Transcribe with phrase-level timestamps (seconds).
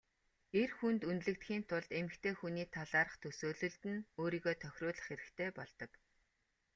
[0.61, 5.91] Эр хүнд үнэлэгдэхийн тулд эмэгтэй хүний талаарх төсөөлөлд нь өөрийгөө тохируулах хэрэгтэй болдог.